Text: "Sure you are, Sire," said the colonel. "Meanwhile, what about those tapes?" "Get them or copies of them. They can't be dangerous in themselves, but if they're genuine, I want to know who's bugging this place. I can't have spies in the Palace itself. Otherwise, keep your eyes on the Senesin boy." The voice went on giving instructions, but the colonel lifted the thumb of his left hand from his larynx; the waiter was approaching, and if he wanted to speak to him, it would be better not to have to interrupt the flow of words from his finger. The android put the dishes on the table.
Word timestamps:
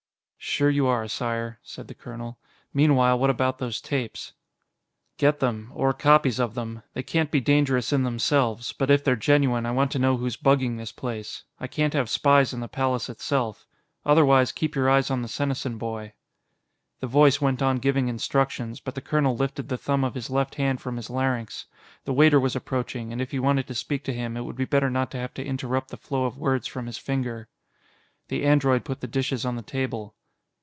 "Sure 0.43 0.71
you 0.71 0.87
are, 0.87 1.07
Sire," 1.07 1.59
said 1.61 1.87
the 1.87 1.93
colonel. 1.93 2.39
"Meanwhile, 2.73 3.19
what 3.19 3.29
about 3.29 3.59
those 3.59 3.79
tapes?" 3.79 4.33
"Get 5.17 5.39
them 5.39 5.71
or 5.73 5.93
copies 5.93 6.39
of 6.39 6.55
them. 6.55 6.81
They 6.93 7.03
can't 7.03 7.29
be 7.29 7.39
dangerous 7.39 7.93
in 7.93 8.01
themselves, 8.01 8.73
but 8.73 8.89
if 8.89 9.03
they're 9.03 9.15
genuine, 9.15 9.67
I 9.67 9.71
want 9.71 9.91
to 9.91 9.99
know 9.99 10.17
who's 10.17 10.37
bugging 10.37 10.77
this 10.77 10.91
place. 10.91 11.43
I 11.59 11.67
can't 11.67 11.93
have 11.93 12.09
spies 12.09 12.53
in 12.53 12.59
the 12.59 12.67
Palace 12.67 13.07
itself. 13.07 13.67
Otherwise, 14.03 14.51
keep 14.51 14.75
your 14.75 14.89
eyes 14.89 15.11
on 15.11 15.21
the 15.21 15.27
Senesin 15.27 15.77
boy." 15.77 16.13
The 17.01 17.07
voice 17.07 17.39
went 17.39 17.61
on 17.61 17.77
giving 17.77 18.07
instructions, 18.07 18.79
but 18.79 18.95
the 18.95 19.01
colonel 19.01 19.37
lifted 19.37 19.69
the 19.69 19.77
thumb 19.77 20.03
of 20.03 20.15
his 20.15 20.31
left 20.31 20.55
hand 20.55 20.81
from 20.81 20.97
his 20.97 21.11
larynx; 21.11 21.67
the 22.03 22.13
waiter 22.13 22.39
was 22.39 22.55
approaching, 22.55 23.13
and 23.13 23.21
if 23.21 23.29
he 23.29 23.37
wanted 23.37 23.67
to 23.67 23.75
speak 23.75 24.03
to 24.05 24.13
him, 24.13 24.35
it 24.35 24.41
would 24.41 24.57
be 24.57 24.65
better 24.65 24.89
not 24.89 25.11
to 25.11 25.17
have 25.19 25.35
to 25.35 25.45
interrupt 25.45 25.89
the 25.91 25.97
flow 25.97 26.25
of 26.25 26.37
words 26.39 26.65
from 26.67 26.87
his 26.87 26.97
finger. 26.97 27.47
The 28.29 28.43
android 28.43 28.83
put 28.83 29.01
the 29.01 29.07
dishes 29.07 29.45
on 29.45 29.55
the 29.55 29.61
table. 29.61 30.15